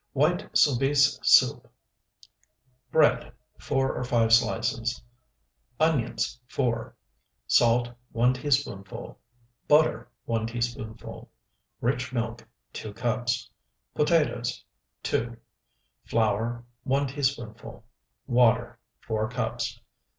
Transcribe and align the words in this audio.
WHITE 0.13 0.49
SOUBISE 0.57 1.19
SOUP 1.21 1.71
Bread, 2.91 3.31
4 3.59 3.93
or 3.93 4.03
5 4.03 4.33
slices. 4.33 4.99
Onions, 5.79 6.39
4. 6.47 6.95
Salt, 7.45 7.91
1 8.11 8.33
teaspoonful. 8.33 9.19
Butter, 9.67 10.09
1 10.25 10.47
teaspoonful. 10.47 11.29
Rich 11.81 12.11
milk, 12.13 12.43
2 12.73 12.95
cups. 12.95 13.47
Potatoes, 13.93 14.65
2. 15.03 15.37
Flour, 16.05 16.65
1 16.83 17.05
teaspoonful. 17.05 17.85
Water, 18.25 18.79
4 19.01 19.29
cups. 19.29 19.79